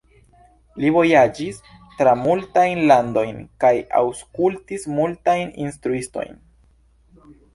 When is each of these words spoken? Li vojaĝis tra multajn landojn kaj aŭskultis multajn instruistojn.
Li 0.83 0.87
vojaĝis 0.93 1.59
tra 1.99 2.13
multajn 2.21 2.81
landojn 2.93 3.37
kaj 3.65 3.71
aŭskultis 4.01 4.89
multajn 5.01 5.55
instruistojn. 5.67 6.43